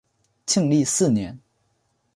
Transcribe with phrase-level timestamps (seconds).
[0.47, 1.39] 庆历四年。